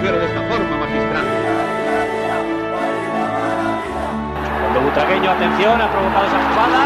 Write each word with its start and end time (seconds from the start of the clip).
mujer 0.00 0.18
de 0.18 0.26
esta 0.26 0.40
forma, 0.48 0.76
magistral. 0.78 1.26
Cuando 4.60 4.80
Butragueño, 4.80 5.30
atención, 5.30 5.80
ha 5.80 5.92
provocado 5.92 6.26
esa 6.26 6.48
jugada. 6.48 6.80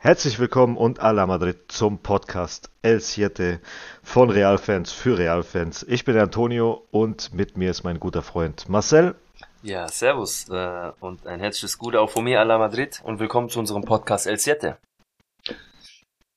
Herzlich 0.00 0.38
willkommen 0.38 0.76
und 0.76 1.00
a 1.00 1.12
la 1.12 1.26
Madrid 1.26 1.56
zum 1.66 1.98
Podcast 1.98 2.70
El 2.82 3.00
Siete 3.00 3.60
von 4.02 4.30
Realfans 4.30 4.92
für 4.92 5.18
Realfans. 5.18 5.84
Ich 5.88 6.04
bin 6.04 6.16
Antonio 6.16 6.86
und 6.92 7.34
mit 7.34 7.56
mir 7.56 7.70
ist 7.70 7.82
mein 7.82 7.98
guter 7.98 8.22
Freund 8.22 8.68
Marcel. 8.68 9.16
Ja, 9.62 9.88
servus 9.88 10.48
äh, 10.50 10.92
und 11.00 11.26
ein 11.26 11.40
herzliches 11.40 11.78
Gute 11.78 12.00
auch 12.00 12.10
von 12.10 12.22
mir 12.22 12.40
a 12.40 12.44
la 12.44 12.58
Madrid 12.58 13.00
und 13.02 13.18
willkommen 13.18 13.48
zu 13.48 13.58
unserem 13.58 13.82
Podcast 13.82 14.28
El 14.28 14.38
Siete. 14.38 14.78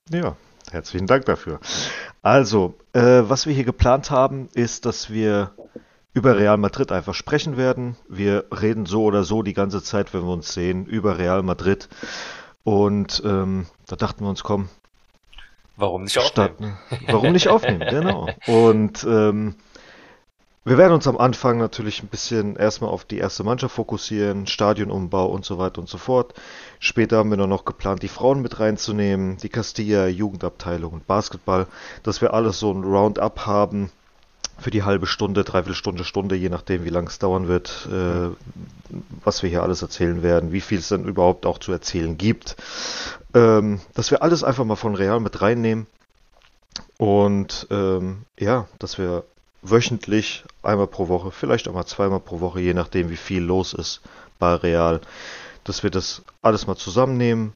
Ja, 0.09 0.35
herzlichen 0.71 1.05
Dank 1.05 1.25
dafür. 1.25 1.59
Also, 2.23 2.73
äh, 2.93 2.99
was 3.01 3.45
wir 3.45 3.53
hier 3.53 3.63
geplant 3.63 4.09
haben, 4.09 4.49
ist, 4.55 4.87
dass 4.87 5.11
wir 5.11 5.51
über 6.13 6.35
Real 6.35 6.57
Madrid 6.57 6.91
einfach 6.91 7.13
sprechen 7.13 7.57
werden. 7.57 7.95
Wir 8.09 8.45
reden 8.51 8.87
so 8.87 9.03
oder 9.03 9.23
so 9.23 9.43
die 9.43 9.53
ganze 9.53 9.83
Zeit, 9.83 10.15
wenn 10.15 10.23
wir 10.23 10.33
uns 10.33 10.51
sehen, 10.51 10.87
über 10.87 11.19
Real 11.19 11.43
Madrid. 11.43 11.89
Und 12.63 13.21
ähm, 13.23 13.67
da 13.85 13.97
dachten 13.97 14.23
wir 14.25 14.29
uns, 14.29 14.41
komm. 14.41 14.67
Warum 15.77 16.05
nicht 16.05 16.17
aufnehmen? 16.17 16.77
Starten. 16.89 17.05
Warum 17.05 17.33
nicht 17.33 17.49
aufnehmen, 17.49 17.85
genau. 17.87 18.29
Und 18.47 19.03
ähm, 19.03 19.55
wir 20.63 20.77
werden 20.77 20.93
uns 20.93 21.07
am 21.07 21.17
Anfang 21.17 21.57
natürlich 21.57 22.03
ein 22.03 22.07
bisschen 22.07 22.55
erstmal 22.55 22.91
auf 22.91 23.03
die 23.03 23.17
erste 23.17 23.43
Mannschaft 23.43 23.75
fokussieren, 23.75 24.45
Stadionumbau 24.45 25.25
und 25.25 25.43
so 25.43 25.57
weiter 25.57 25.79
und 25.79 25.89
so 25.89 25.97
fort. 25.97 26.35
Später 26.79 27.17
haben 27.17 27.31
wir 27.31 27.37
nur 27.37 27.47
noch 27.47 27.65
geplant, 27.65 28.03
die 28.03 28.07
Frauen 28.07 28.41
mit 28.41 28.59
reinzunehmen, 28.59 29.37
die 29.37 29.49
Castilla, 29.49 30.07
Jugendabteilung 30.07 30.93
und 30.93 31.07
Basketball, 31.07 31.65
dass 32.03 32.21
wir 32.21 32.35
alles 32.35 32.59
so 32.59 32.71
ein 32.71 32.83
Roundup 32.83 33.47
haben 33.47 33.91
für 34.59 34.69
die 34.69 34.83
halbe 34.83 35.07
Stunde, 35.07 35.43
dreiviertel 35.43 35.73
Stunde, 35.73 36.03
Stunde, 36.03 36.35
je 36.35 36.49
nachdem, 36.49 36.85
wie 36.85 36.89
lang 36.89 37.07
es 37.07 37.17
dauern 37.17 37.47
wird, 37.47 37.89
äh, 37.91 38.29
was 39.23 39.41
wir 39.41 39.49
hier 39.49 39.63
alles 39.63 39.81
erzählen 39.81 40.21
werden, 40.21 40.51
wie 40.51 40.61
viel 40.61 40.77
es 40.77 40.89
denn 40.89 41.05
überhaupt 41.05 41.47
auch 41.47 41.57
zu 41.57 41.71
erzählen 41.71 42.19
gibt. 42.19 42.55
Ähm, 43.33 43.81
dass 43.95 44.11
wir 44.11 44.21
alles 44.21 44.43
einfach 44.43 44.65
mal 44.65 44.75
von 44.75 44.93
Real 44.93 45.19
mit 45.19 45.41
reinnehmen 45.41 45.87
und 46.97 47.65
ähm, 47.71 48.25
ja, 48.37 48.67
dass 48.77 48.99
wir 48.99 49.23
wöchentlich 49.61 50.43
einmal 50.63 50.87
pro 50.87 51.07
Woche, 51.07 51.31
vielleicht 51.31 51.67
auch 51.67 51.73
mal 51.73 51.85
zweimal 51.85 52.19
pro 52.19 52.39
Woche, 52.39 52.61
je 52.61 52.73
nachdem, 52.73 53.09
wie 53.09 53.17
viel 53.17 53.43
los 53.43 53.73
ist 53.73 54.01
bei 54.39 54.55
Real, 54.55 55.01
dass 55.63 55.83
wir 55.83 55.89
das 55.89 56.23
alles 56.41 56.67
mal 56.67 56.75
zusammennehmen, 56.75 57.53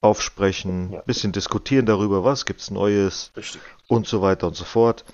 aufsprechen, 0.00 0.92
ja. 0.92 1.00
bisschen 1.02 1.32
diskutieren 1.32 1.84
darüber, 1.86 2.24
was 2.24 2.46
gibt's 2.46 2.70
Neues 2.70 3.32
Richtig. 3.36 3.60
und 3.86 4.06
so 4.06 4.22
weiter 4.22 4.46
und 4.46 4.56
so 4.56 4.64
fort. 4.64 5.04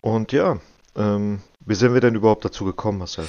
Und 0.00 0.32
ja, 0.32 0.60
ähm, 0.96 1.42
wie 1.60 1.74
sind 1.74 1.94
wir 1.94 2.00
denn 2.00 2.14
überhaupt 2.14 2.44
dazu 2.44 2.64
gekommen, 2.64 2.98
Marcel? 2.98 3.26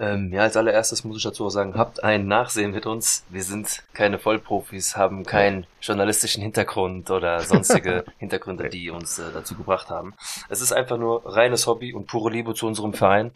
Ähm, 0.00 0.32
ja, 0.32 0.40
als 0.40 0.56
allererstes 0.56 1.04
muss 1.04 1.18
ich 1.18 1.22
dazu 1.22 1.44
auch 1.44 1.50
sagen, 1.50 1.74
habt 1.76 2.02
ein 2.02 2.26
Nachsehen 2.26 2.70
mit 2.70 2.86
uns. 2.86 3.22
Wir 3.28 3.42
sind 3.44 3.82
keine 3.92 4.18
Vollprofis, 4.18 4.96
haben 4.96 5.26
keinen 5.26 5.66
journalistischen 5.82 6.42
Hintergrund 6.42 7.10
oder 7.10 7.40
sonstige 7.40 8.06
Hintergründe, 8.18 8.70
die 8.70 8.88
uns 8.88 9.18
äh, 9.18 9.30
dazu 9.34 9.54
gebracht 9.54 9.90
haben. 9.90 10.14
Es 10.48 10.62
ist 10.62 10.72
einfach 10.72 10.96
nur 10.96 11.22
reines 11.26 11.66
Hobby 11.66 11.92
und 11.92 12.06
pure 12.06 12.30
Liebe 12.30 12.54
zu 12.54 12.66
unserem 12.66 12.94
Verein, 12.94 13.32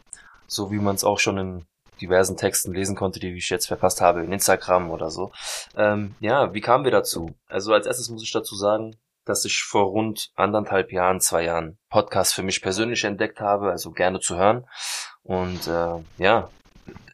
so 0.47 0.71
wie 0.71 0.79
man 0.79 0.95
es 0.95 1.05
auch 1.05 1.19
schon 1.19 1.37
in 1.37 1.67
diversen 2.01 2.39
Texten 2.39 2.73
lesen 2.73 2.97
konnte, 2.97 3.21
die 3.21 3.37
ich 3.37 3.51
jetzt 3.51 3.67
verfasst 3.67 4.01
habe, 4.01 4.25
in 4.25 4.33
Instagram 4.33 4.91
oder 4.91 5.11
so. 5.11 5.33
Ähm, 5.77 6.15
ja, 6.21 6.55
wie 6.55 6.63
kamen 6.63 6.85
wir 6.85 6.91
dazu? 6.91 7.35
Also 7.47 7.75
als 7.75 7.87
erstes 7.87 8.09
muss 8.09 8.23
ich 8.23 8.33
dazu 8.33 8.57
sagen, 8.57 8.97
dass 9.27 9.45
ich 9.45 9.63
vor 9.63 9.85
rund 9.85 10.31
anderthalb 10.35 10.93
Jahren, 10.93 11.21
zwei 11.21 11.45
Jahren 11.45 11.79
Podcast 11.89 12.35
für 12.35 12.43
mich 12.43 12.63
persönlich 12.63 13.05
entdeckt 13.05 13.41
habe, 13.41 13.71
also 13.71 13.91
gerne 13.91 14.21
zu 14.21 14.37
hören. 14.37 14.67
Und 15.25 15.67
äh, 15.67 16.03
ja, 16.19 16.49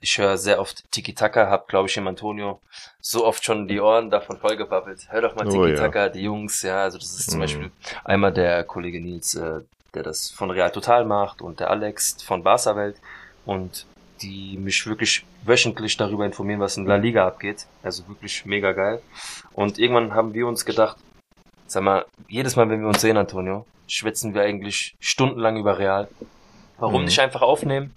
ich 0.01 0.19
höre 0.19 0.37
sehr 0.37 0.61
oft 0.61 0.91
Tiki 0.91 1.15
Taka, 1.15 1.49
hab 1.49 1.69
glaube 1.69 1.89
ich 1.89 1.97
im 1.97 2.09
Antonio 2.09 2.61
so 3.01 3.25
oft 3.25 3.45
schon 3.45 3.69
die 3.69 3.81
Ohren 3.81 4.11
davon 4.11 4.39
vollgebabbelt. 4.39 5.07
Hör 5.11 5.23
doch 5.23 5.37
mal 5.37 5.47
oh, 5.47 5.51
Tiki 5.51 5.77
Taka, 5.77 5.99
ja. 6.01 6.09
die 6.09 6.23
Jungs, 6.23 6.63
ja, 6.63 6.83
also 6.83 6.99
das 6.99 7.19
ist 7.19 7.29
mm. 7.29 7.31
zum 7.31 7.39
mhm. 7.39 7.43
Beispiel 7.43 7.71
einmal 8.05 8.33
der 8.33 8.65
Kollege 8.65 9.01
Nils, 9.01 9.35
äh, 9.35 9.61
der 9.95 10.03
das 10.03 10.31
von 10.31 10.51
Real 10.51 10.71
Total 10.71 11.05
macht 11.05 11.43
und 11.43 11.61
der 11.61 11.71
Alex 11.71 12.23
von 12.23 12.43
Barca 12.43 12.77
Welt 12.77 12.97
und 13.45 13.87
die 14.23 14.59
mich 14.59 14.87
wirklich 14.87 15.25
wöchentlich 15.45 15.97
darüber 15.97 16.27
informieren, 16.27 16.61
was 16.61 16.77
in 16.77 16.87
La 16.87 16.97
Liga 16.97 17.27
abgeht. 17.27 17.67
Also 17.83 18.07
wirklich 18.09 18.45
mega 18.45 18.73
geil. 18.73 19.01
Und 19.53 19.79
irgendwann 19.79 20.15
haben 20.15 20.35
wir 20.35 20.47
uns 20.47 20.67
gedacht, 20.67 20.99
Sag 21.71 21.85
mal, 21.85 22.05
jedes 22.27 22.57
Mal, 22.57 22.69
wenn 22.69 22.81
wir 22.81 22.89
uns 22.89 23.01
sehen, 23.01 23.17
Antonio, 23.17 23.65
schwätzen 23.87 24.35
wir 24.35 24.43
eigentlich 24.43 24.97
stundenlang 24.99 25.57
über 25.57 25.79
Real. 25.79 26.09
Warum 26.81 27.03
mhm. 27.03 27.05
nicht 27.07 27.21
einfach 27.21 27.43
aufnehmen? 27.43 27.95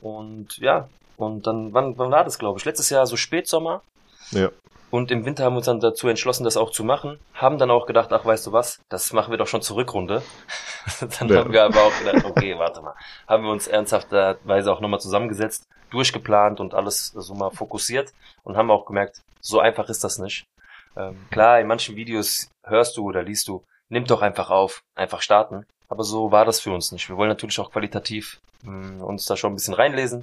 Und 0.00 0.58
ja, 0.58 0.88
und 1.16 1.46
dann, 1.46 1.74
wann, 1.74 1.98
wann 1.98 2.10
war 2.12 2.24
das, 2.24 2.38
glaube 2.38 2.58
ich? 2.58 2.64
Letztes 2.64 2.90
Jahr 2.90 3.06
so 3.06 3.16
Spätsommer. 3.16 3.82
Ja. 4.30 4.50
Und 4.90 5.10
im 5.10 5.26
Winter 5.26 5.44
haben 5.44 5.54
wir 5.54 5.58
uns 5.58 5.66
dann 5.66 5.80
dazu 5.80 6.08
entschlossen, 6.08 6.44
das 6.44 6.56
auch 6.56 6.70
zu 6.70 6.82
machen. 6.82 7.18
Haben 7.34 7.58
dann 7.58 7.70
auch 7.70 7.86
gedacht, 7.86 8.12
ach, 8.12 8.24
weißt 8.24 8.46
du 8.46 8.52
was, 8.52 8.80
das 8.88 9.12
machen 9.12 9.30
wir 9.30 9.36
doch 9.36 9.46
schon 9.46 9.60
zur 9.60 9.76
Rückrunde. 9.76 10.22
dann 11.18 11.28
ja. 11.28 11.38
haben 11.38 11.52
wir 11.52 11.64
aber 11.64 11.82
auch 11.82 11.98
gedacht, 11.98 12.24
okay, 12.24 12.56
warte 12.56 12.80
mal. 12.80 12.94
Haben 13.26 13.44
wir 13.44 13.50
uns 13.50 13.66
ernsthafterweise 13.66 14.72
auch 14.72 14.80
nochmal 14.80 15.00
zusammengesetzt, 15.00 15.66
durchgeplant 15.90 16.60
und 16.60 16.74
alles 16.74 17.08
so 17.08 17.34
mal 17.34 17.50
fokussiert 17.50 18.12
und 18.44 18.56
haben 18.56 18.70
auch 18.70 18.86
gemerkt, 18.86 19.22
so 19.40 19.60
einfach 19.60 19.88
ist 19.88 20.04
das 20.04 20.18
nicht. 20.18 20.46
Ähm, 20.96 21.16
klar, 21.30 21.60
in 21.60 21.66
manchen 21.66 21.96
Videos 21.96 22.50
hörst 22.64 22.96
du 22.96 23.04
oder 23.04 23.22
liest 23.22 23.48
du, 23.48 23.64
nimm 23.88 24.04
doch 24.04 24.22
einfach 24.22 24.50
auf, 24.50 24.82
einfach 24.94 25.20
starten. 25.20 25.66
Aber 25.88 26.04
so 26.04 26.30
war 26.30 26.44
das 26.44 26.60
für 26.60 26.72
uns 26.72 26.92
nicht. 26.92 27.08
Wir 27.08 27.16
wollen 27.16 27.28
natürlich 27.28 27.58
auch 27.60 27.70
qualitativ 27.72 28.40
mh, 28.62 28.72
mm, 28.72 29.02
uns 29.02 29.24
da 29.24 29.36
schon 29.36 29.52
ein 29.52 29.56
bisschen 29.56 29.74
reinlesen, 29.74 30.20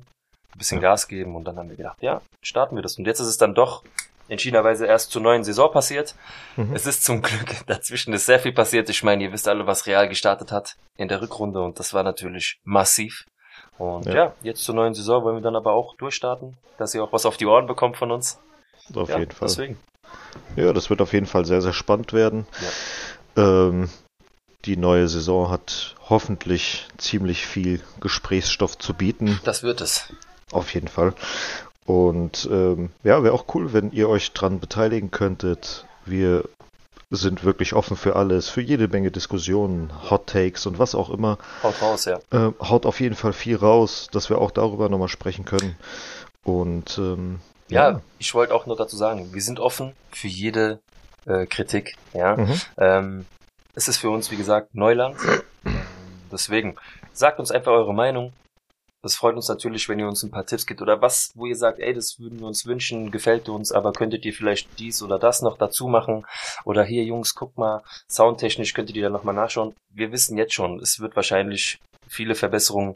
ein 0.54 0.58
bisschen 0.58 0.82
Gas 0.82 1.08
geben 1.08 1.36
und 1.36 1.46
dann 1.46 1.58
haben 1.58 1.70
wir 1.70 1.76
gedacht, 1.76 1.98
ja, 2.02 2.22
starten 2.42 2.76
wir 2.76 2.84
das. 2.84 2.98
Und 2.98 3.06
jetzt 3.06 3.20
ist 3.20 3.28
es 3.28 3.38
dann 3.38 3.56
doch 3.56 3.84
entschiedenerweise 4.28 4.86
erst 4.86 5.12
zur 5.12 5.22
neuen 5.22 5.44
Saison 5.44 5.72
passiert. 5.72 6.16
Mhm. 6.56 6.74
Es 6.74 6.86
ist 6.86 7.04
zum 7.04 7.22
Glück, 7.22 7.56
dazwischen 7.68 8.14
ist 8.14 8.26
sehr 8.26 8.40
viel 8.40 8.54
passiert. 8.54 8.90
Ich 8.90 9.04
meine, 9.04 9.24
ihr 9.24 9.32
wisst 9.32 9.48
alle, 9.48 9.68
was 9.68 9.86
Real 9.86 10.08
gestartet 10.08 10.52
hat 10.52 10.76
in 10.98 11.08
der 11.08 11.22
Rückrunde 11.22 11.62
und 11.62 11.80
das 11.80 11.94
war 11.94 12.04
natürlich 12.04 12.60
massiv. 12.64 13.26
Und 13.78 14.06
ja, 14.06 14.14
ja 14.14 14.34
jetzt 14.42 14.64
zur 14.64 14.76
neuen 14.76 14.94
Saison 14.94 15.24
wollen 15.24 15.36
wir 15.36 15.42
dann 15.42 15.56
aber 15.56 15.74
auch 15.74 15.96
durchstarten, 15.98 16.58
dass 16.78 16.94
ihr 16.94 17.04
auch 17.04 17.12
was 17.12 17.26
auf 17.26 17.38
die 17.38 17.46
Ohren 17.46 17.68
bekommt 17.68 17.98
von 17.98 18.12
uns. 18.12 18.40
Auf 18.94 19.10
ja, 19.10 19.20
jeden 19.20 19.32
Fall. 19.32 19.48
Deswegen. 19.48 19.78
Ja, 20.56 20.74
das 20.74 20.90
wird 20.90 21.02
auf 21.02 21.14
jeden 21.14 21.26
Fall 21.26 21.46
sehr, 21.46 21.62
sehr 21.62 21.74
spannend 21.74 22.14
werden. 22.14 22.46
Ja. 23.36 23.68
Ähm, 23.68 23.90
die 24.66 24.78
neue 24.78 25.08
Saison 25.08 25.50
hat 25.50 25.96
hoffentlich 26.10 26.88
ziemlich 26.98 27.46
viel 27.46 27.82
Gesprächsstoff 28.00 28.78
zu 28.78 28.94
bieten. 28.94 29.40
Das 29.44 29.64
wird 29.64 29.82
es. 29.82 30.14
Auf 30.52 30.74
jeden 30.74 30.88
Fall. 30.88 31.14
Und 31.86 32.48
ähm, 32.52 32.90
ja, 33.04 33.24
wäre 33.24 33.34
auch 33.34 33.46
cool, 33.54 33.74
wenn 33.74 33.92
ihr 33.92 34.10
euch 34.10 34.32
dran 34.34 34.60
beteiligen 34.60 35.12
könntet. 35.12 35.86
Wir 36.06 36.46
sind 37.12 37.44
wirklich 37.44 37.74
offen 37.74 37.96
für 37.96 38.16
alles, 38.16 38.50
für 38.50 38.62
jede 38.62 38.88
Menge 38.88 39.12
Diskussionen, 39.12 39.92
Hot 40.10 40.28
Takes 40.28 40.66
und 40.66 40.80
was 40.80 40.96
auch 40.96 41.10
immer. 41.10 41.38
Haut 41.62 41.82
raus, 41.82 42.06
ja. 42.06 42.18
Äh, 42.32 42.52
haut 42.60 42.86
auf 42.86 43.00
jeden 43.00 43.16
Fall 43.16 43.34
viel 43.34 43.56
raus, 43.56 44.10
dass 44.12 44.30
wir 44.30 44.40
auch 44.40 44.52
darüber 44.52 44.90
nochmal 44.90 45.08
sprechen 45.08 45.46
können. 45.46 45.76
Und 46.44 46.98
ähm, 46.98 47.40
ja, 47.70 47.92
ja. 47.92 48.02
ich 48.18 48.34
wollte 48.34 48.54
auch 48.54 48.66
nur 48.66 48.76
dazu 48.76 48.98
sagen, 48.98 49.34
wir 49.34 49.42
sind 49.42 49.60
offen 49.60 49.94
für 50.12 50.28
jede 50.28 50.80
äh, 51.26 51.46
Kritik. 51.46 51.96
Ja, 52.14 52.36
mhm. 52.36 52.62
ähm, 52.78 53.26
es 53.76 53.88
ist 53.88 53.98
für 53.98 54.10
uns, 54.10 54.32
wie 54.32 54.38
gesagt, 54.38 54.74
Neuland. 54.74 55.18
Deswegen 56.32 56.76
sagt 57.14 57.40
uns 57.40 57.52
einfach 57.52 57.74
eure 57.74 57.94
Meinung. 57.94 58.34
Das 59.02 59.16
freut 59.16 59.36
uns 59.36 59.48
natürlich, 59.50 59.88
wenn 59.88 60.00
ihr 60.00 60.08
uns 60.08 60.24
ein 60.24 60.32
paar 60.32 60.48
Tipps 60.48 60.66
gibt 60.66 60.82
oder 60.82 61.00
was, 61.00 61.32
wo 61.36 61.46
ihr 61.46 61.56
sagt, 61.56 61.80
ey, 61.80 61.94
das 61.94 62.20
würden 62.20 62.40
wir 62.40 62.48
uns 62.48 62.66
wünschen, 62.66 63.12
gefällt 63.12 63.50
uns, 63.50 63.72
aber 63.72 63.94
könntet 63.94 64.26
ihr 64.26 64.34
vielleicht 64.34 64.80
dies 64.80 65.04
oder 65.04 65.20
das 65.20 65.44
noch 65.44 65.60
dazu 65.60 65.88
machen? 65.88 66.26
Oder 66.64 66.84
hier, 66.84 67.04
Jungs, 67.04 67.36
guck 67.36 67.56
mal, 67.56 67.84
soundtechnisch 68.10 68.74
könntet 68.74 68.96
ihr 68.96 69.04
da 69.04 69.10
nochmal 69.10 69.36
nachschauen. 69.36 69.76
Wir 69.90 70.12
wissen 70.12 70.38
jetzt 70.40 70.56
schon, 70.56 70.80
es 70.80 71.00
wird 71.00 71.16
wahrscheinlich 71.16 71.80
viele 72.08 72.34
Verbesserungen 72.34 72.96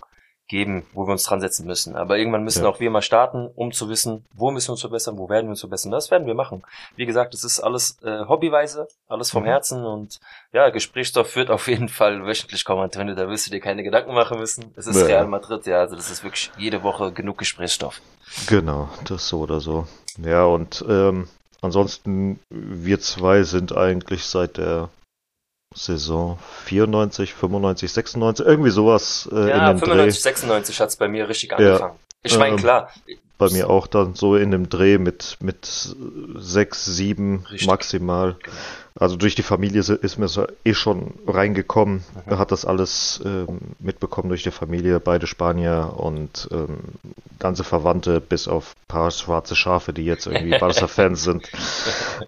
geben, 0.49 0.85
wo 0.93 1.07
wir 1.07 1.11
uns 1.11 1.23
dran 1.23 1.39
setzen 1.39 1.65
müssen. 1.65 1.95
Aber 1.95 2.17
irgendwann 2.17 2.43
müssen 2.43 2.63
ja. 2.63 2.69
auch 2.69 2.79
wir 2.79 2.89
mal 2.89 3.01
starten, 3.01 3.49
um 3.55 3.71
zu 3.71 3.87
wissen, 3.87 4.25
wo 4.33 4.51
müssen 4.51 4.69
wir 4.69 4.71
uns 4.73 4.81
verbessern, 4.81 5.17
wo 5.17 5.29
werden 5.29 5.45
wir 5.45 5.51
uns 5.51 5.61
verbessern. 5.61 5.91
Das 5.91 6.11
werden 6.11 6.27
wir 6.27 6.33
machen. 6.33 6.63
Wie 6.95 7.05
gesagt, 7.05 7.33
es 7.33 7.43
ist 7.43 7.59
alles 7.59 7.97
äh, 8.03 8.25
hobbyweise, 8.27 8.87
alles 9.07 9.31
vom 9.31 9.43
mhm. 9.43 9.47
Herzen 9.47 9.85
und 9.85 10.19
ja, 10.51 10.69
Gesprächsstoff 10.69 11.35
wird 11.35 11.51
auf 11.51 11.67
jeden 11.67 11.87
Fall 11.87 12.25
wöchentlich 12.25 12.65
kommen, 12.65 12.81
Antonio. 12.81 13.15
Da 13.15 13.29
wirst 13.29 13.47
du 13.47 13.51
dir 13.51 13.59
keine 13.59 13.83
Gedanken 13.83 14.13
machen 14.13 14.39
müssen. 14.39 14.73
Es 14.75 14.87
ist. 14.87 14.99
Real 14.99 15.27
Madrid, 15.27 15.65
ja, 15.65 15.79
also 15.79 15.95
das 15.95 16.11
ist 16.11 16.23
wirklich 16.23 16.51
jede 16.57 16.83
Woche 16.83 17.11
genug 17.11 17.37
Gesprächsstoff. 17.37 18.01
Genau, 18.47 18.89
das 19.05 19.27
so 19.29 19.39
oder 19.41 19.59
so. 19.59 19.87
Ja, 20.17 20.45
und 20.45 20.83
ähm, 20.87 21.27
ansonsten, 21.61 22.39
wir 22.49 22.99
zwei 22.99 23.43
sind 23.43 23.75
eigentlich 23.75 24.25
seit 24.25 24.57
der 24.57 24.89
Saison 25.75 26.39
94, 26.65 27.33
95, 27.33 27.91
96, 27.91 28.45
irgendwie 28.45 28.71
sowas 28.71 29.29
äh, 29.31 29.49
ja, 29.49 29.69
in 29.69 29.75
den 29.75 29.79
95, 29.79 30.15
Dreh. 30.15 30.29
96 30.29 30.81
hat's 30.81 30.95
bei 30.95 31.07
mir 31.07 31.29
richtig 31.29 31.53
angefangen. 31.53 31.93
Ja, 31.93 31.99
ich 32.23 32.37
meine, 32.37 32.55
ähm, 32.55 32.57
klar, 32.59 32.91
bei 33.39 33.49
mir 33.49 33.69
auch 33.69 33.87
dann 33.87 34.13
so 34.13 34.35
in 34.35 34.51
dem 34.51 34.69
Dreh 34.69 34.97
mit, 34.97 35.37
mit 35.39 35.95
sechs, 36.35 36.85
sieben 36.85 37.45
Richtig. 37.49 37.67
maximal. 37.67 38.35
Genau. 38.43 38.55
Also 38.99 39.15
durch 39.15 39.33
die 39.33 39.43
Familie 39.43 39.79
ist 39.79 40.17
mir 40.17 40.27
so 40.27 40.45
eh 40.65 40.73
schon 40.73 41.13
reingekommen. 41.25 42.03
Mhm. 42.25 42.37
Hat 42.37 42.51
das 42.51 42.65
alles 42.65 43.21
ähm, 43.23 43.59
mitbekommen 43.79 44.27
durch 44.27 44.43
die 44.43 44.51
Familie, 44.51 44.99
beide 44.99 45.25
Spanier 45.25 45.93
und 45.95 46.49
ähm, 46.51 46.79
ganze 47.39 47.63
Verwandte, 47.63 48.19
bis 48.19 48.49
auf 48.49 48.75
ein 48.75 48.87
paar 48.89 49.09
schwarze 49.11 49.55
Schafe, 49.55 49.93
die 49.93 50.03
jetzt 50.03 50.27
irgendwie 50.27 50.57
Barca-Fans 50.59 51.23
sind, 51.23 51.49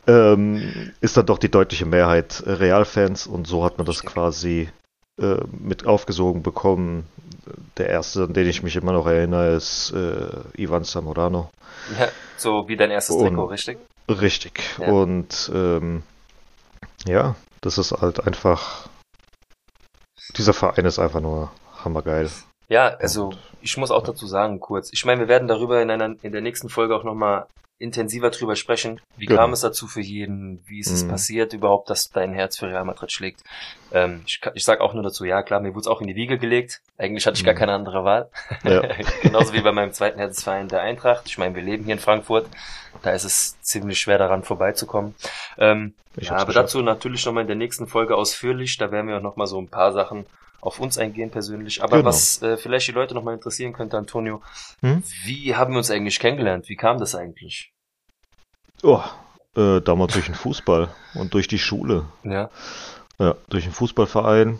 ähm, 0.07 0.93
ist 1.01 1.17
dann 1.17 1.25
doch 1.25 1.39
die 1.39 1.51
deutliche 1.51 1.85
Mehrheit 1.85 2.41
Real-Fans 2.45 3.27
und 3.27 3.47
so 3.47 3.65
hat 3.65 3.77
man 3.77 3.85
das 3.85 4.03
quasi 4.03 4.69
äh, 5.21 5.35
mit 5.51 5.85
aufgesogen 5.85 6.41
bekommen. 6.41 7.03
Der 7.77 7.89
erste, 7.89 8.23
an 8.23 8.33
den 8.33 8.47
ich 8.47 8.61
mich 8.63 8.75
immer 8.75 8.91
noch 8.93 9.07
erinnere, 9.07 9.55
ist 9.55 9.91
äh, 9.91 10.27
Ivan 10.61 10.83
Zamorano. 10.83 11.49
Ja, 11.99 12.09
so 12.37 12.67
wie 12.67 12.77
dein 12.77 12.91
erstes 12.91 13.17
Trikot, 13.17 13.45
richtig? 13.45 13.77
Richtig. 14.09 14.61
Ja. 14.79 14.91
Und 14.91 15.51
ähm, 15.53 16.03
ja, 17.05 17.35
das 17.61 17.77
ist 17.77 17.91
halt 17.93 18.25
einfach. 18.27 18.87
Dieser 20.37 20.53
Verein 20.53 20.85
ist 20.85 20.99
einfach 20.99 21.19
nur 21.21 21.51
hammergeil. 21.83 22.29
Ja, 22.69 22.87
also 22.87 23.25
Und- 23.29 23.37
ich 23.61 23.75
muss 23.77 23.91
auch 23.91 24.03
dazu 24.03 24.27
sagen, 24.27 24.59
kurz. 24.59 24.89
Ich 24.93 25.05
meine, 25.05 25.21
wir 25.21 25.27
werden 25.27 25.47
darüber 25.47 25.81
in, 25.81 25.89
einer, 25.91 26.15
in 26.21 26.31
der 26.31 26.41
nächsten 26.41 26.69
Folge 26.69 26.95
auch 26.95 27.03
nochmal 27.03 27.45
intensiver 27.81 28.29
drüber 28.29 28.55
sprechen. 28.55 29.01
Wie 29.17 29.25
Genau. 29.25 29.41
kam 29.41 29.53
es 29.53 29.61
dazu 29.61 29.87
für 29.87 30.01
jeden? 30.01 30.63
Wie 30.67 30.79
ist 30.79 30.91
es 30.91 31.03
Mhm. 31.03 31.09
passiert 31.09 31.53
überhaupt, 31.53 31.89
dass 31.89 32.09
dein 32.09 32.33
Herz 32.33 32.57
für 32.57 32.67
Real 32.67 32.85
Madrid 32.85 33.11
schlägt? 33.11 33.41
Ähm, 33.91 34.21
ich, 34.25 34.39
ich 34.53 34.63
sag 34.63 34.79
auch 34.81 34.93
nur 34.93 35.03
dazu, 35.03 35.25
ja 35.25 35.41
klar, 35.43 35.59
mir 35.59 35.69
wurde 35.71 35.81
es 35.81 35.87
auch 35.87 36.01
in 36.01 36.07
die 36.07 36.15
Wiege 36.15 36.37
gelegt. 36.37 36.81
Eigentlich 36.97 37.25
hatte 37.25 37.37
ich 37.37 37.43
gar 37.43 37.53
Mhm. 37.53 37.57
keine 37.57 37.73
andere 37.73 38.03
Wahl. 38.03 38.29
Ja. 38.63 38.81
Genauso 39.23 39.53
wie 39.53 39.61
bei 39.61 39.71
meinem 39.71 39.91
zweiten 39.93 40.19
Herzensverein 40.19 40.67
der 40.67 40.81
Eintracht. 40.81 41.23
Ich 41.25 41.37
meine, 41.37 41.55
wir 41.55 41.63
leben 41.63 41.83
hier 41.83 41.93
in 41.93 41.99
Frankfurt. 41.99 42.47
Da 43.01 43.11
ist 43.11 43.23
es 43.23 43.59
ziemlich 43.61 43.99
schwer 43.99 44.17
daran 44.17 44.43
vorbeizukommen. 44.43 45.15
Ähm, 45.57 45.93
Ich 46.17 46.27
ja, 46.27 46.33
aber 46.35 46.45
geschafft. 46.47 46.65
dazu 46.65 46.81
natürlich 46.81 47.25
nochmal 47.25 47.41
in 47.41 47.47
der 47.47 47.55
nächsten 47.55 47.87
Folge 47.87 48.15
ausführlich. 48.15 48.77
Da 48.77 48.91
werden 48.91 49.07
wir 49.07 49.17
auch 49.17 49.21
nochmal 49.21 49.47
so 49.47 49.59
ein 49.59 49.69
paar 49.69 49.91
Sachen 49.93 50.25
auf 50.61 50.79
uns 50.79 50.97
eingehen 50.97 51.31
persönlich. 51.31 51.83
Aber 51.83 51.97
Genau. 51.97 52.09
was 52.09 52.41
äh, 52.41 52.55
vielleicht 52.57 52.87
die 52.87 52.91
Leute 52.93 53.13
nochmal 53.15 53.33
interessieren 53.33 53.73
könnte, 53.73 53.97
Antonio, 53.97 54.41
Hm? 54.81 55.03
wie 55.25 55.55
haben 55.55 55.73
wir 55.73 55.79
uns 55.79 55.91
eigentlich 55.91 56.19
kennengelernt? 56.19 56.69
Wie 56.69 56.75
kam 56.75 56.99
das 56.99 57.15
eigentlich? 57.15 57.73
Oh, 58.83 59.01
äh, 59.55 59.81
damals 59.81 60.13
durch 60.13 60.25
den 60.25 60.35
Fußball 60.35 60.89
und 61.15 61.33
durch 61.33 61.47
die 61.47 61.59
Schule. 61.59 62.05
Ja, 62.23 62.49
Ja, 63.19 63.35
durch 63.49 63.63
den 63.65 63.73
Fußballverein. 63.73 64.59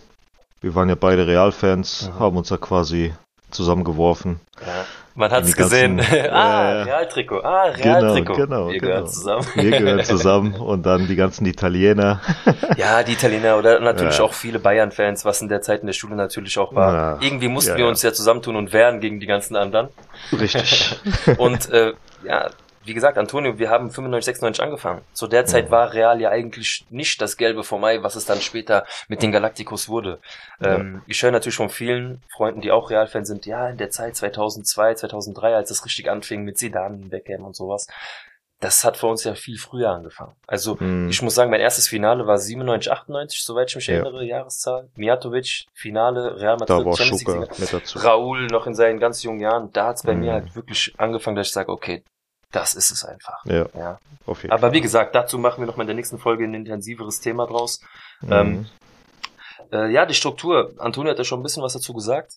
Wir 0.61 0.75
waren 0.75 0.89
ja 0.89 0.95
beide 0.95 1.25
Realfans, 1.25 2.09
Mhm. 2.09 2.19
haben 2.19 2.37
uns 2.37 2.49
da 2.49 2.57
quasi 2.57 3.13
zusammengeworfen. 3.49 4.39
ja. 4.65 4.85
Man 5.13 5.29
hat 5.31 5.43
es 5.43 5.55
ganzen- 5.55 5.97
gesehen. 5.97 6.29
ah. 6.31 6.83
Realtrikot. 6.83 7.41
Ah, 7.43 7.63
Realtrikot. 7.63 8.33
genau, 8.35 8.69
Wir 8.69 8.79
genau. 8.79 8.87
gehören 8.93 9.07
zusammen. 9.07 9.45
Wir 9.55 9.71
gehören 9.71 10.03
zusammen 10.05 10.53
und 10.59 10.85
dann 10.85 11.07
die 11.07 11.15
ganzen 11.15 11.45
Italiener. 11.45 12.21
Ja, 12.77 13.03
die 13.03 13.11
Italiener 13.13 13.57
oder 13.57 13.79
natürlich 13.81 14.17
Ja. 14.19 14.23
auch 14.23 14.33
viele 14.33 14.57
Bayern-Fans, 14.57 15.25
was 15.25 15.41
in 15.41 15.49
der 15.49 15.61
Zeit 15.61 15.81
in 15.81 15.87
der 15.87 15.93
Schule 15.93 16.15
natürlich 16.15 16.57
auch 16.57 16.73
war. 16.73 16.93
Ja. 16.93 17.17
Irgendwie 17.19 17.49
mussten 17.49 17.71
Ja, 17.71 17.77
wir 17.77 17.87
uns 17.87 18.01
ja 18.01 18.13
zusammentun 18.13 18.55
und 18.55 18.71
wehren 18.71 19.01
gegen 19.01 19.19
die 19.19 19.25
ganzen 19.25 19.55
anderen. 19.57 19.89
Richtig. 20.31 20.95
Und 21.37 21.69
äh, 21.71 21.93
ja, 22.23 22.49
wie 22.83 22.93
gesagt, 22.93 23.17
Antonio, 23.17 23.59
wir 23.59 23.69
haben 23.69 23.89
95, 23.91 24.25
96 24.25 24.63
angefangen. 24.63 25.01
Zu 25.13 25.27
der 25.27 25.45
Zeit 25.45 25.67
Mhm. 25.67 25.71
war 25.71 25.93
Real 25.93 26.19
ja 26.19 26.29
eigentlich 26.29 26.85
nicht 26.89 27.21
das 27.21 27.37
Gelbe 27.37 27.63
vom 27.63 27.83
Ei, 27.83 28.01
was 28.03 28.15
es 28.15 28.25
dann 28.25 28.41
später 28.41 28.85
mit 29.07 29.21
den 29.21 29.31
Galacticos 29.31 29.87
wurde. 29.89 30.19
Ähm, 30.61 31.01
ich 31.07 31.21
höre 31.23 31.31
natürlich 31.31 31.55
von 31.57 31.69
vielen 31.69 32.21
Freunden, 32.35 32.61
die 32.61 32.71
auch 32.71 32.89
Real-Fans 32.89 33.27
sind, 33.27 33.45
ja, 33.45 33.69
in 33.69 33.77
der 33.77 33.89
Zeit 33.91 34.15
2002, 34.15 34.95
2003, 34.95 35.55
als 35.55 35.69
es 35.71 35.85
richtig 35.85 36.09
anfing 36.09 36.43
mit 36.43 36.57
Zidane, 36.57 36.97
Beckham 37.07 37.43
und 37.43 37.55
sowas. 37.55 37.87
Das 38.59 38.83
hat 38.83 38.95
für 38.95 39.07
uns 39.07 39.23
ja 39.23 39.33
viel 39.33 39.57
früher 39.57 39.89
angefangen. 39.89 40.35
Also 40.45 40.79
Hm. 40.79 41.09
ich 41.09 41.19
muss 41.23 41.33
sagen, 41.33 41.49
mein 41.49 41.61
erstes 41.61 41.87
Finale 41.87 42.27
war 42.27 42.37
97, 42.37 42.91
98, 42.91 43.43
soweit 43.43 43.69
ich 43.71 43.75
mich 43.75 43.87
Ja. 43.87 43.95
erinnere, 43.95 44.23
Jahreszahl. 44.23 44.87
Mijatovic, 44.95 45.65
Finale, 45.73 46.39
Real 46.39 46.57
Madrid, 46.57 46.69
da 46.69 46.85
war 46.85 46.95
Champions 46.95 47.71
dazu. 47.71 47.97
Raoul 47.97 48.45
noch 48.47 48.67
in 48.67 48.75
seinen 48.75 48.99
ganz 48.99 49.23
jungen 49.23 49.39
Jahren, 49.39 49.71
da 49.73 49.87
hat's 49.87 50.03
bei 50.03 50.13
Mhm. 50.13 50.19
mir 50.19 50.33
halt 50.33 50.55
wirklich 50.55 50.93
angefangen, 50.99 51.35
dass 51.37 51.47
ich 51.47 51.53
sage, 51.53 51.71
okay, 51.71 52.03
das 52.51 52.73
ist 52.73 52.91
es 52.91 53.03
einfach. 53.05 53.43
Ja, 53.45 53.65
Ja. 53.75 53.99
auf 54.25 54.43
jeden 54.43 54.53
Aber 54.53 54.71
wie 54.73 54.81
gesagt, 54.81 55.15
dazu 55.15 55.37
machen 55.37 55.61
wir 55.61 55.67
noch 55.67 55.77
mal 55.77 55.83
in 55.83 55.87
der 55.87 55.95
nächsten 55.95 56.19
Folge 56.19 56.43
ein 56.43 56.53
intensiveres 56.53 57.19
Thema 57.19 57.47
draus. 57.47 57.81
Fall. 58.19 58.41
ähm, 58.41 58.67
Äh, 59.71 59.89
ja, 59.91 60.05
die 60.05 60.13
Struktur. 60.13 60.73
Antonio 60.79 61.11
hat 61.11 61.17
ja 61.17 61.23
schon 61.23 61.39
ein 61.39 61.43
bisschen 61.43 61.63
was 61.63 61.73
dazu 61.73 61.93
gesagt. 61.93 62.33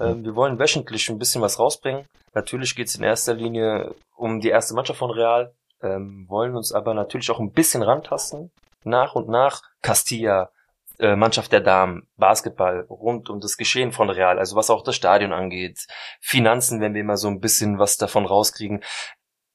Ähm, 0.00 0.24
wir 0.24 0.34
wollen 0.34 0.58
wöchentlich 0.58 1.10
ein 1.10 1.18
bisschen 1.18 1.42
was 1.42 1.58
rausbringen. 1.58 2.06
Natürlich 2.32 2.74
geht's 2.74 2.94
in 2.94 3.02
erster 3.02 3.34
Linie 3.34 3.94
um 4.16 4.40
die 4.40 4.48
erste 4.48 4.74
Mannschaft 4.74 4.98
von 4.98 5.10
Real. 5.10 5.52
Ähm, 5.82 6.24
wollen 6.28 6.56
uns 6.56 6.72
aber 6.72 6.94
natürlich 6.94 7.30
auch 7.30 7.38
ein 7.40 7.52
bisschen 7.52 7.82
rantasten. 7.82 8.50
Nach 8.82 9.14
und 9.14 9.28
nach 9.28 9.62
Castilla, 9.82 10.50
äh, 10.98 11.16
Mannschaft 11.16 11.52
der 11.52 11.60
Damen, 11.60 12.06
Basketball, 12.16 12.86
rund 12.88 13.28
um 13.30 13.40
das 13.40 13.56
Geschehen 13.56 13.92
von 13.92 14.08
Real, 14.10 14.38
also 14.38 14.56
was 14.56 14.70
auch 14.70 14.82
das 14.82 14.96
Stadion 14.96 15.32
angeht, 15.32 15.86
Finanzen, 16.20 16.80
wenn 16.80 16.94
wir 16.94 17.04
mal 17.04 17.16
so 17.16 17.28
ein 17.28 17.40
bisschen 17.40 17.78
was 17.78 17.96
davon 17.96 18.26
rauskriegen. 18.26 18.82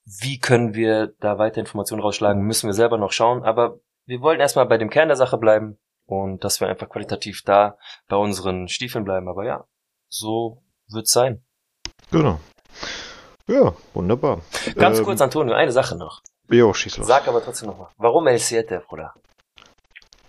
Wie 0.05 0.39
können 0.39 0.75
wir 0.75 1.13
da 1.19 1.37
weiter 1.39 1.59
Informationen 1.59 2.01
rausschlagen, 2.01 2.43
müssen 2.43 2.67
wir 2.67 2.73
selber 2.73 2.97
noch 2.97 3.11
schauen, 3.11 3.43
aber 3.43 3.79
wir 4.05 4.21
wollen 4.21 4.39
erstmal 4.39 4.67
bei 4.67 4.77
dem 4.77 4.89
Kern 4.89 5.07
der 5.07 5.17
Sache 5.17 5.37
bleiben 5.37 5.77
und 6.05 6.43
dass 6.43 6.61
wir 6.61 6.67
einfach 6.67 6.89
qualitativ 6.89 7.41
da 7.43 7.77
bei 8.07 8.15
unseren 8.15 8.67
Stiefeln 8.67 9.03
bleiben, 9.03 9.27
aber 9.27 9.45
ja, 9.45 9.65
so 10.07 10.61
wird's 10.87 11.11
sein. 11.11 11.43
Genau. 12.11 12.39
Ja, 13.47 13.73
wunderbar. 13.93 14.41
Ganz 14.75 14.99
Ähm, 14.99 15.05
kurz, 15.05 15.21
Antonio, 15.21 15.53
eine 15.55 15.71
Sache 15.71 15.95
noch. 15.95 16.21
Jo, 16.49 16.73
schieß 16.73 16.97
los. 16.97 17.07
Sag 17.07 17.27
aber 17.27 17.43
trotzdem 17.43 17.69
nochmal, 17.69 17.89
warum 17.97 18.27
El 18.27 18.37
Siete, 18.37 18.83
Bruder? 18.87 19.13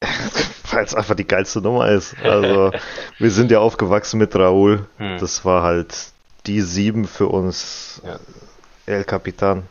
Weil 0.70 0.84
es 0.84 0.94
einfach 0.94 1.14
die 1.14 1.26
geilste 1.26 1.60
Nummer 1.60 1.88
ist. 1.88 2.16
Also, 2.22 2.72
wir 3.18 3.30
sind 3.30 3.50
ja 3.50 3.60
aufgewachsen 3.60 4.18
mit 4.18 4.34
Raúl. 4.34 4.88
Hm. 4.96 5.18
Das 5.18 5.44
war 5.44 5.62
halt 5.62 6.12
die 6.46 6.60
sieben 6.60 7.06
für 7.06 7.28
uns. 7.28 8.02
Ja. 8.04 8.18
El 8.86 9.04
Capitan. 9.04 9.68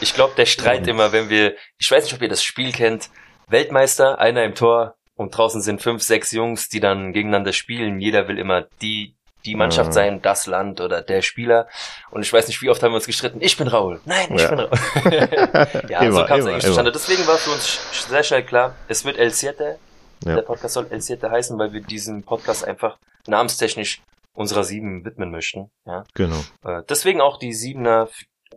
Ich 0.00 0.14
glaube, 0.14 0.34
der 0.36 0.46
Streit 0.46 0.80
Und- 0.82 0.88
immer, 0.88 1.12
wenn 1.12 1.28
wir, 1.28 1.54
ich 1.78 1.90
weiß 1.90 2.04
nicht, 2.04 2.14
ob 2.14 2.22
ihr 2.22 2.28
das 2.28 2.42
Spiel 2.42 2.72
kennt, 2.72 3.10
Weltmeister, 3.48 4.18
einer 4.18 4.44
im 4.44 4.54
Tor 4.54 4.94
und 5.16 5.36
draußen 5.36 5.60
sind 5.62 5.82
fünf, 5.82 6.02
sechs 6.02 6.32
Jungs, 6.32 6.68
die 6.68 6.80
dann 6.80 7.12
gegeneinander 7.12 7.52
spielen. 7.52 8.00
Jeder 8.00 8.26
will 8.28 8.38
immer 8.38 8.62
die, 8.82 9.16
die 9.44 9.54
Mannschaft 9.54 9.90
Mhm. 9.90 9.94
sein, 9.94 10.22
das 10.22 10.46
Land 10.46 10.80
oder 10.80 11.02
der 11.02 11.22
Spieler. 11.22 11.68
Und 12.10 12.22
ich 12.22 12.32
weiß 12.32 12.48
nicht, 12.48 12.60
wie 12.62 12.70
oft 12.70 12.82
haben 12.82 12.92
wir 12.92 12.96
uns 12.96 13.06
gestritten. 13.06 13.40
Ich 13.40 13.56
bin 13.56 13.68
Raul. 13.68 14.00
Nein, 14.06 14.26
ich 14.34 14.42
Ja. 14.42 14.48
bin 14.48 14.60
Raul. 14.60 14.70
ja, 15.90 16.00
so 16.00 16.06
Immer, 16.06 16.24
kam 16.26 16.40
es 16.40 16.46
eigentlich 16.46 16.64
zustande. 16.64 16.92
Deswegen 16.92 17.26
war 17.26 17.36
für 17.36 17.50
uns 17.50 18.06
sehr 18.08 18.22
schnell 18.22 18.44
klar, 18.44 18.74
es 18.88 19.04
wird 19.04 19.18
El 19.18 19.30
Siete. 19.30 19.78
Ja. 20.24 20.36
Der 20.36 20.42
Podcast 20.42 20.74
soll 20.74 20.86
El 20.90 21.00
Siete 21.02 21.30
heißen, 21.30 21.58
weil 21.58 21.72
wir 21.72 21.82
diesen 21.82 22.22
Podcast 22.24 22.64
einfach 22.66 22.96
namenstechnisch 23.26 24.00
unserer 24.32 24.64
Sieben 24.64 25.04
widmen 25.04 25.30
möchten. 25.30 25.70
Ja. 25.86 26.04
Genau. 26.14 26.40
Äh, 26.64 26.82
deswegen 26.88 27.20
auch 27.20 27.38
die 27.38 27.52
Siebener, 27.52 28.08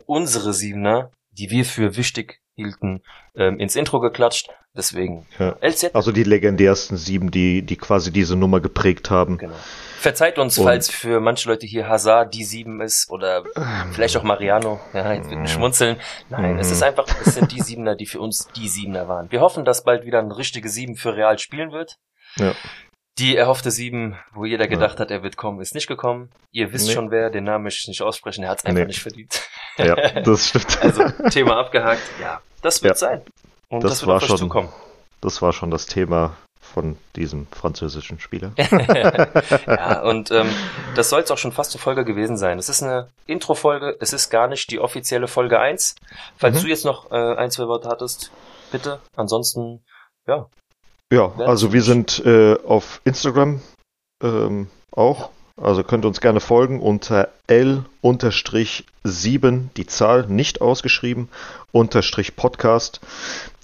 unsere 0.06 0.52
Siebener, 0.52 1.10
die 1.32 1.50
wir 1.50 1.64
für 1.64 1.96
wichtig 1.96 2.40
hielten, 2.54 3.02
ähm, 3.36 3.58
ins 3.60 3.76
Intro 3.76 4.00
geklatscht. 4.00 4.50
Deswegen 4.76 5.26
Ja. 5.38 5.56
LZ. 5.60 5.94
Also 5.94 6.12
die 6.12 6.22
legendärsten 6.24 6.96
sieben, 6.96 7.30
die, 7.30 7.62
die 7.62 7.76
quasi 7.76 8.12
diese 8.12 8.36
Nummer 8.36 8.60
geprägt 8.60 9.10
haben. 9.10 9.38
Genau. 9.38 9.54
Verzeiht 9.98 10.38
uns, 10.38 10.56
Und- 10.58 10.64
falls 10.64 10.88
für 10.90 11.20
manche 11.20 11.48
Leute 11.48 11.66
hier 11.66 11.88
Hazard 11.88 12.34
die 12.34 12.44
Sieben 12.44 12.80
ist 12.80 13.10
oder 13.10 13.44
vielleicht 13.92 14.16
auch 14.16 14.22
Mariano. 14.22 14.78
Ja, 14.92 15.12
jetzt 15.14 15.28
wird 15.30 15.38
ein 15.40 15.48
schmunzeln. 15.48 15.96
Nein, 16.30 16.54
Mhm. 16.54 16.58
es 16.60 16.70
ist 16.70 16.82
einfach, 16.82 17.06
es 17.24 17.34
sind 17.34 17.50
die 17.52 17.60
Siebener, 17.60 17.96
die 17.96 18.06
für 18.06 18.20
uns 18.20 18.48
die 18.56 18.68
Siebener 18.68 19.08
waren. 19.08 19.30
Wir 19.32 19.40
hoffen, 19.40 19.64
dass 19.64 19.82
bald 19.84 20.04
wieder 20.04 20.20
ein 20.20 20.30
richtige 20.30 20.68
Sieben 20.68 20.94
für 20.96 21.16
Real 21.16 21.38
spielen 21.38 21.72
wird. 21.72 21.96
Ja. 22.36 22.54
Die 23.18 23.34
erhoffte 23.34 23.72
Sieben, 23.72 24.16
wo 24.32 24.44
jeder 24.44 24.68
gedacht 24.68 25.00
hat, 25.00 25.10
er 25.10 25.24
wird 25.24 25.36
kommen, 25.36 25.60
ist 25.60 25.74
nicht 25.74 25.88
gekommen. 25.88 26.30
Ihr 26.52 26.72
wisst 26.72 26.86
Nee. 26.86 26.92
schon 26.94 27.10
wer, 27.10 27.30
den 27.30 27.42
Namen 27.44 27.64
möchte 27.64 27.80
ich 27.82 27.88
nicht 27.88 28.02
aussprechen, 28.02 28.44
er 28.44 28.50
hat 28.50 28.58
es 28.60 28.64
einfach 28.64 28.82
Nee. 28.82 28.86
nicht 28.86 29.00
verdient. 29.02 29.47
Ja, 29.78 29.94
das 30.22 30.48
stimmt. 30.48 30.78
Also 30.82 31.04
Thema 31.30 31.56
abgehakt. 31.58 32.02
Ja, 32.20 32.40
das 32.62 32.82
wird 32.82 32.92
Ja. 33.00 33.08
sein. 33.08 33.22
Und 33.68 33.84
Das 33.84 33.92
das, 33.92 34.00
wird 34.02 34.08
war 34.08 34.16
auf 34.16 34.22
euch 34.22 34.28
schon- 34.28 34.38
zukommen. 34.38 34.68
Das 35.20 35.42
war 35.42 35.52
schon 35.52 35.70
das 35.70 35.86
Thema 35.86 36.36
von 36.60 36.96
diesem 37.16 37.46
französischen 37.50 38.20
Spieler. 38.20 38.52
ja, 39.66 40.00
und 40.02 40.30
ähm, 40.30 40.48
das 40.94 41.08
soll 41.10 41.22
es 41.22 41.30
auch 41.30 41.38
schon 41.38 41.52
fast 41.52 41.70
zur 41.72 41.80
Folge 41.80 42.04
gewesen 42.04 42.36
sein. 42.36 42.58
Es 42.58 42.68
ist 42.68 42.82
eine 42.82 43.08
Intro-Folge, 43.26 43.96
es 44.00 44.12
ist 44.12 44.30
gar 44.30 44.48
nicht 44.48 44.70
die 44.70 44.78
offizielle 44.78 45.26
Folge 45.28 45.58
1. 45.58 45.96
Falls 46.36 46.58
Mhm. 46.58 46.62
du 46.62 46.68
jetzt 46.68 46.84
noch 46.84 47.10
äh, 47.10 47.34
ein, 47.36 47.50
zwei 47.50 47.66
Worte 47.66 47.88
hattest, 47.88 48.30
bitte. 48.70 49.00
Ansonsten, 49.16 49.82
ja. 50.26 50.46
Ja, 51.10 51.32
Ja, 51.38 51.46
also 51.46 51.72
wir 51.72 51.82
sind 51.82 52.22
äh, 52.26 52.56
auf 52.66 53.00
Instagram 53.04 53.62
ähm, 54.22 54.68
auch. 54.92 55.30
Also 55.60 55.82
könnt 55.82 56.04
ihr 56.04 56.08
uns 56.08 56.20
gerne 56.20 56.38
folgen 56.40 56.80
unter 56.80 57.28
L-7, 57.48 59.62
die 59.76 59.86
Zahl 59.86 60.26
nicht 60.28 60.60
ausgeschrieben, 60.60 61.28
unterstrich 61.72 62.36
Podcast. 62.36 63.00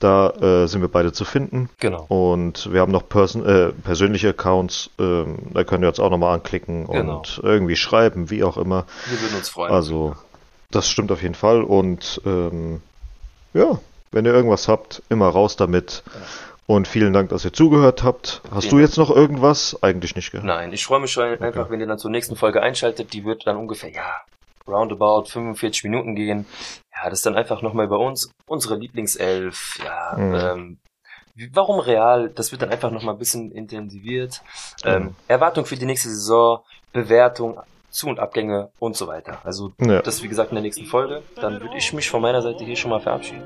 Da 0.00 0.30
äh, 0.30 0.66
sind 0.66 0.80
wir 0.80 0.88
beide 0.88 1.12
zu 1.12 1.24
finden. 1.24 1.68
Genau. 1.78 2.04
Und 2.08 2.72
wir 2.72 2.80
haben 2.80 2.92
noch 2.92 3.08
person 3.08 3.46
äh, 3.46 3.72
persönliche 3.72 4.30
Accounts. 4.30 4.90
Ähm, 4.98 5.38
da 5.52 5.64
könnt 5.64 5.84
ihr 5.84 5.88
uns 5.88 6.00
auch 6.00 6.10
nochmal 6.10 6.34
anklicken 6.34 6.86
Genau. 6.86 7.18
und 7.18 7.40
irgendwie 7.42 7.76
schreiben, 7.76 8.30
wie 8.30 8.44
auch 8.44 8.56
immer. 8.56 8.86
Wir 9.08 9.20
würden 9.20 9.36
uns 9.36 9.48
freuen. 9.48 9.72
Also 9.72 10.16
Das 10.70 10.90
stimmt 10.90 11.12
auf 11.12 11.22
jeden 11.22 11.34
Fall. 11.36 11.62
Und 11.62 12.20
ähm, 12.26 12.82
ja, 13.52 13.78
wenn 14.10 14.24
ihr 14.24 14.34
irgendwas 14.34 14.66
habt, 14.68 15.02
immer 15.08 15.28
raus 15.28 15.56
damit. 15.56 16.02
Und 16.66 16.88
vielen 16.88 17.12
Dank, 17.12 17.28
dass 17.28 17.44
ihr 17.44 17.52
zugehört 17.52 18.02
habt. 18.02 18.40
Hast 18.50 18.64
Vielen 18.68 18.76
du 18.76 18.82
jetzt 18.82 18.96
noch 18.96 19.10
irgendwas? 19.10 19.76
Eigentlich 19.82 20.16
nicht, 20.16 20.32
gell? 20.32 20.40
Nein, 20.42 20.72
ich 20.72 20.86
freue 20.86 21.00
mich 21.00 21.12
schon 21.12 21.24
einfach, 21.42 21.68
wenn 21.68 21.80
ihr 21.80 21.86
dann 21.86 21.98
zur 21.98 22.10
nächsten 22.10 22.36
Folge 22.36 22.62
einschaltet. 22.62 23.12
Die 23.12 23.24
wird 23.24 23.46
dann 23.46 23.56
ungefähr, 23.56 23.90
ja, 23.92 24.22
roundabout 24.66 25.24
45 25.26 25.84
Minuten 25.84 26.14
gehen. 26.14 26.46
Ja, 26.96 27.10
das 27.10 27.18
ist 27.18 27.26
dann 27.26 27.36
einfach 27.36 27.60
nochmal 27.60 27.86
bei 27.88 27.96
uns, 27.96 28.30
unsere 28.46 28.76
Lieblingself, 28.78 29.78
ja, 29.84 30.16
Mhm. 30.16 30.34
ähm, 30.34 30.78
warum 31.52 31.80
Real? 31.80 32.30
Das 32.30 32.50
wird 32.50 32.62
dann 32.62 32.70
einfach 32.70 32.90
nochmal 32.90 33.14
ein 33.14 33.18
bisschen 33.18 33.50
intensiviert. 33.52 34.40
Ähm, 34.84 35.02
Mhm. 35.02 35.14
Erwartung 35.28 35.66
für 35.66 35.76
die 35.76 35.84
nächste 35.84 36.08
Saison, 36.08 36.60
Bewertung, 36.92 37.60
Zu- 37.94 38.08
und 38.08 38.18
Abgänge 38.20 38.68
und 38.78 38.96
so 38.96 39.06
weiter. 39.06 39.38
Also 39.44 39.72
Ja, 39.80 40.02
das 40.02 40.22
wie 40.22 40.28
gesagt 40.28 40.50
in 40.50 40.56
der 40.56 40.62
nächsten 40.62 40.84
Folge. 40.86 41.22
Dann 41.40 41.60
würde 41.60 41.76
ich 41.76 41.92
mich 41.92 42.10
von 42.10 42.20
meiner 42.20 42.42
Seite 42.42 42.64
hier 42.64 42.76
schon 42.76 42.90
mal 42.90 43.00
verabschieden. 43.00 43.42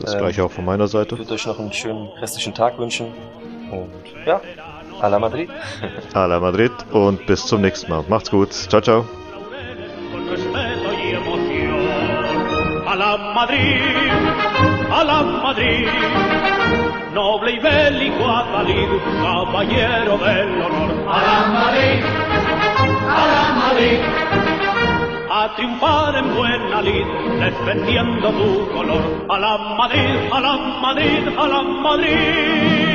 das 0.00 0.14
ähm, 0.14 0.20
gleiche 0.20 0.44
auch 0.44 0.50
von 0.50 0.64
meiner 0.64 0.84
Ich 0.84 0.90
Seite. 0.92 1.18
würde 1.18 1.34
euch 1.34 1.46
noch 1.46 1.58
einen 1.58 1.72
schönen 1.72 2.08
restlichen 2.20 2.54
Tag 2.54 2.78
wünschen. 2.78 3.08
Und 3.70 3.90
ja, 4.26 4.40
a 5.00 5.08
la 5.08 5.18
Madrid. 5.18 5.50
A 6.14 6.26
la 6.26 6.38
Madrid 6.40 6.72
und 6.92 7.26
bis 7.26 7.44
zum 7.46 7.60
nächsten 7.60 7.90
Mal. 7.90 8.04
Macht's 8.08 8.30
gut. 8.30 8.52
Ciao, 8.52 8.80
ciao. 8.80 9.04
A 12.84 12.94
la 12.94 13.16
Madrid, 13.16 13.80
a 14.90 15.02
la 15.04 15.22
Madrid, 15.22 15.88
noble 17.14 17.52
y 17.52 17.58
bélico 17.58 18.24
Adalid, 18.28 18.88
caballero 19.22 20.18
del 20.18 20.48
honor. 20.60 21.08
A 21.08 21.22
la 21.22 21.46
Madrid, 21.48 22.02
a 23.08 23.26
la 23.32 23.52
Madrid, 23.62 24.00
a 25.30 25.54
triunfar 25.56 26.16
en 26.16 26.34
buena 26.36 26.82
lid, 26.82 27.06
defendiendo 27.40 28.30
tu 28.30 28.68
color. 28.72 29.02
A 29.28 29.38
la 29.38 29.58
Madrid, 29.78 30.30
a 30.32 30.40
la 30.40 30.56
Madrid, 30.56 31.28
a 31.36 31.46
la 31.48 31.62
Madrid. 31.62 32.91